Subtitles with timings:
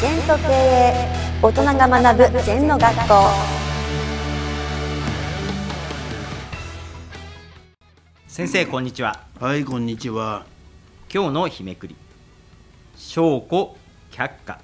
[0.00, 0.94] 全と経営
[1.42, 3.14] 大人が学ぶ全の学校。
[8.26, 9.26] 先生こんにちは。
[9.38, 10.46] はい、こんにちは。
[11.12, 11.96] 今日の日めくり。
[12.96, 13.76] 証拠
[14.10, 14.62] 却下。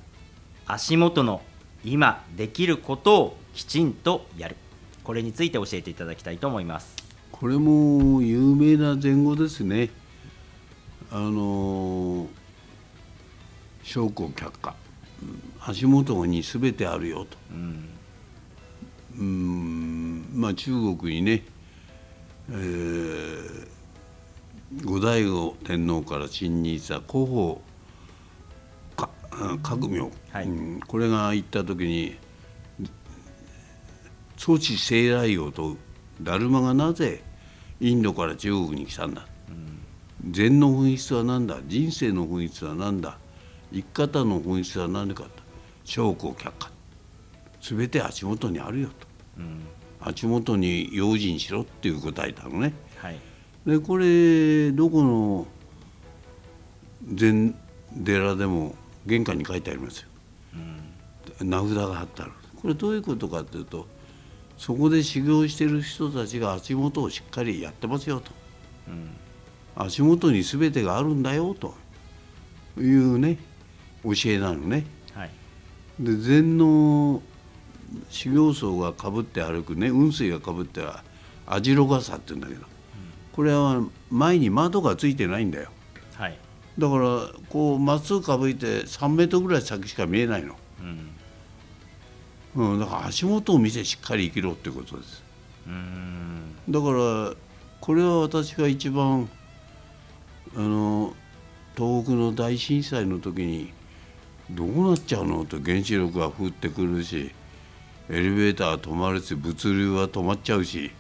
[0.67, 1.43] 足元の
[1.85, 4.57] 今できることをきちんとやる。
[5.05, 6.97] これについて教えていただきたいと思います。
[7.31, 9.91] これも有名な前後ですね。
[11.11, 12.27] あの
[13.83, 14.86] 証拠却下、うん
[15.61, 17.37] 足元にすべてあるよと。
[17.51, 17.89] うん。
[19.19, 21.43] うん、まあ中国にね、
[22.51, 23.67] えー
[24.85, 27.63] 後醍醐天皇から親任した広報
[29.63, 30.45] 革命、はい。
[30.45, 30.81] うん。
[30.81, 32.17] これが行った時に
[34.37, 35.77] 措置西来王と
[36.21, 37.23] ダルマがなぜ
[37.81, 39.29] インドから中国に来たんだ、
[40.31, 41.61] 禅の本質は何だ？
[41.67, 43.19] 人生の本質は何だ？
[43.73, 45.31] 生き方の本質は何かと。
[45.85, 46.71] 証拠却下。
[47.61, 49.07] 全て足元にあるよと。
[49.39, 49.61] うん。
[50.01, 52.75] 足元に用心しろっていう答えたのね。
[52.99, 53.19] はい。
[53.67, 55.47] でこれどこの
[57.13, 57.57] 禅
[58.05, 58.75] 寺でも
[59.07, 60.09] 玄関に書いてありますよ。
[61.41, 62.33] 名札が貼ってある。
[62.63, 63.87] これどういうことかっていうと
[64.57, 68.31] そこで修行してる人たちが足元をしっかりやってますよと。
[68.89, 69.11] うん。
[69.77, 71.75] 足元に全てがあるんだよと
[72.79, 73.39] いうね
[74.15, 74.85] 教えなのね。
[75.15, 75.31] はい。
[76.01, 77.23] で禅の
[78.11, 79.89] 修行僧がかぶって歩くね。
[79.89, 81.03] 雲水がかぶっては
[81.47, 82.67] 網代傘って言うんだけど、
[83.33, 85.71] これは前に窓がついてないんだよ。
[86.15, 86.39] はい。
[86.79, 90.57] だからこうまっすぐかぶいて3メートルぐらい先しか見えないの、
[92.57, 92.73] うん。
[92.73, 95.23] うん、だから足元を見てしっかり生きろってことです。
[95.67, 96.57] うん。
[96.69, 97.35] だから
[97.81, 99.29] これは私が一番
[100.55, 101.15] あの
[101.77, 103.73] 東北の大震災の時に
[104.51, 107.33] どうなっちゃうのと原子力が降ってくるし
[108.09, 110.93] エレベーターは止まるし物流は止まっちゃうし、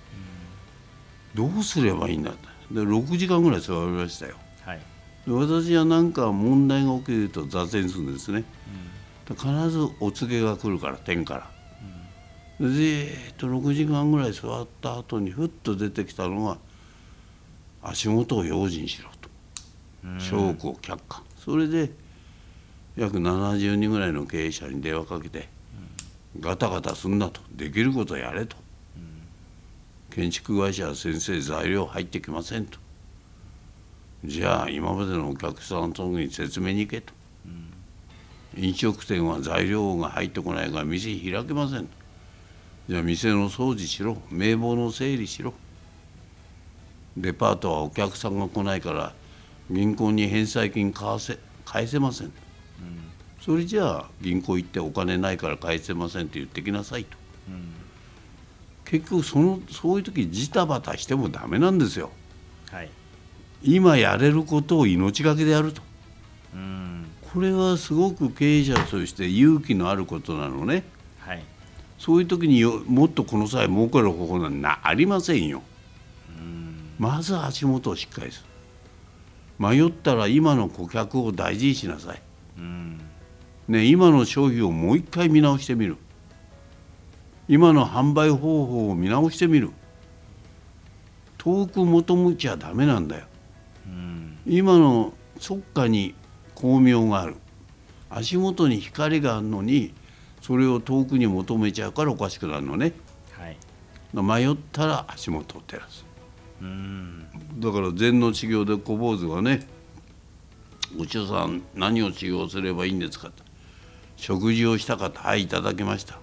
[1.34, 2.32] どうすればいいんだ
[2.70, 4.34] で6時間ぐらい座りましたよ。
[4.64, 4.80] はい。
[5.26, 8.44] で私は何か問題が起きると座禅するんですね、
[9.28, 11.50] で必ずお告げが来るから天から、
[12.58, 16.58] でずーっと6時間ぐらい座った後にふっと出てきたのが
[17.82, 19.28] 足元を用心しろと。
[20.18, 21.22] 証拠却下。
[21.36, 21.90] それで
[22.96, 25.48] 約70人ぐらいの経営者に電話かけて、
[26.40, 28.56] ガタガタすんなとできることやれと、
[30.10, 32.78] 建築会社は先生材料入ってきませんと。
[34.24, 37.12] じゃあ今までのお客さんとに説明に行けと、
[38.56, 41.88] 飲食店は材料が入ってこないから店開けませんと。
[42.88, 45.52] じゃあ店の掃除しろ名簿の整理しろ。
[47.16, 49.12] デパートはお客さんが来ないから
[49.70, 52.45] 銀行に返済金返せ返せません、と。
[53.40, 57.16] それじゃあ銀行行ってお金ないから返せませんって言ってきなさいと、
[58.84, 62.10] 結局そのそういう時ジタバタしてもダメなんですよ。
[62.70, 62.90] はい。
[63.62, 65.82] 今やれることを命がけでやると。
[66.54, 67.06] うん。
[67.32, 70.84] これはすごく経営者として勇気のあることなのね。
[71.18, 71.44] はい。
[71.98, 75.62] そういう時によもっとこの際儲かる方法なんなありませんよ。
[76.98, 78.46] まず足元をしっかりする。
[79.58, 82.22] 迷ったら今の顧客を大事にしなさい、
[82.58, 83.00] うん
[83.68, 85.96] ね、今の商品をもう一回見直してみる。
[87.48, 89.70] 今の販売方法を見直してみる。
[91.38, 93.26] 遠く求めちゃダメなんだよ。
[93.86, 94.38] うん。
[94.46, 96.14] 今のそっかに
[96.56, 97.36] 光明がある。
[98.10, 99.92] 足元に光があるのに
[100.40, 102.92] それを遠くに求めちゃうからおかしくなるのね。
[103.32, 103.56] はい。
[104.14, 106.04] 迷ったら足元を照らす。
[106.62, 107.26] うん。
[107.58, 109.66] だから禅の修行で小坊主がね
[110.98, 113.44] 「お師さん何を修行すればいいんですか?」と
[114.16, 116.18] 「食事をしたかったはいいただきました」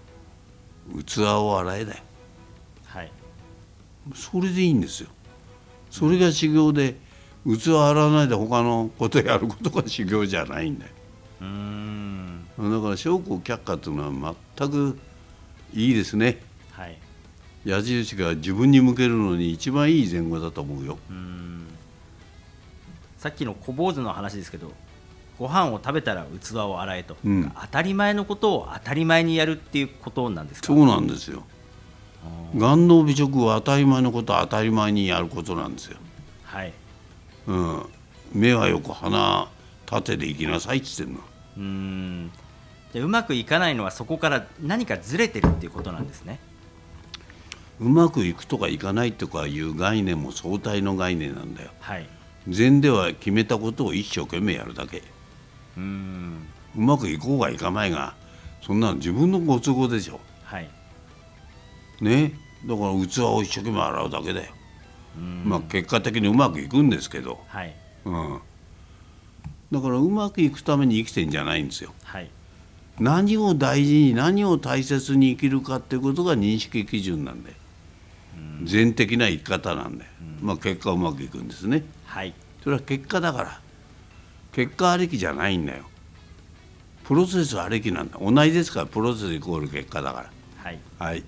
[1.06, 2.00] 「器を洗えだよ
[2.86, 3.12] はい。
[4.14, 5.10] それでいいんですよ。
[5.90, 6.98] それが修行で
[7.46, 10.92] 器を洗わないで他のことやることが修行じゃないんだよ。
[11.42, 12.46] うん。
[12.58, 15.00] だから証拠却下というのは全く
[15.74, 16.42] いいですね。
[16.72, 16.98] はい。
[17.66, 20.98] 矢印が自分に向けるのに一番いい前後だと思うよ。
[21.10, 21.68] うん。
[23.18, 24.74] さっきの小坊主の話ですけど
[25.40, 27.52] ご飯を食べたら器を洗えと、うん。
[27.60, 30.68] 当たり前のことを当たり前にやるっていうことなんですか？
[30.68, 31.44] そうなんですよ。
[32.56, 35.98] 眼能美食は当たり前のことは当たり前にやることなんですよ、
[36.44, 36.74] はい。
[37.48, 37.86] うん、
[38.32, 39.50] 目はよく鼻
[39.86, 41.22] 縦で行きなさいって言ってんの。
[41.58, 42.32] うん。
[42.94, 46.40] でうまくいかないのはそこから何かずれてるっていうことなんですね。
[47.80, 51.72] うまくいくとかいかないとかいう概念も相対の概念なんだよ。
[51.80, 52.08] はい。
[52.48, 55.02] 禅では決めたことを一生懸命やるだけ
[55.78, 56.48] うん。
[56.76, 58.16] うまくいこうがいかまいが
[58.62, 60.20] そんなの自分のご都合でしょ。
[60.44, 60.70] はい。
[62.02, 62.34] ね。
[62.66, 64.54] だから器を一生懸命洗うだけだよ、
[65.18, 65.44] うん。
[65.46, 67.76] まあ結果的にうまくいくんですけど、はい。
[68.06, 68.40] うん、
[69.72, 71.94] だからうまくいくために生きてんじゃないんですよ。
[72.04, 72.30] はい。
[73.00, 77.54] 何を大事に何を大切に生きるかっていうことが認識基準なんで、
[78.64, 80.06] 全的な生き方なんで、
[80.42, 81.84] まあ結果うまくいくんですね。
[82.06, 82.34] はい。
[82.64, 83.60] それは結果だから
[84.54, 85.84] 結果ありきじゃないんだよ。
[87.04, 88.18] プロセスありきなんだ。
[88.20, 90.26] 同じですからプロセスイコール結果だか
[90.64, 90.80] はい。
[91.00, 91.24] らはい。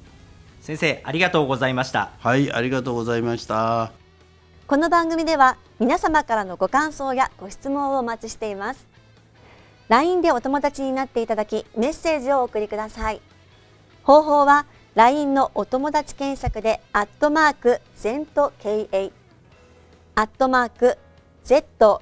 [0.62, 2.12] 先生ありがとうございました。
[2.20, 3.92] はいありがとうございました。
[4.68, 8.88] この番組では皆様からのご感想やご質問をお待ちしています。
[9.90, 13.22] LINE でお友達になっていただきメッセージをお送りください。
[14.04, 19.12] 方法は LINE のお友達検索でアットマーク ZENTKA
[20.16, 20.98] アットマーク
[21.44, 22.02] ZENTO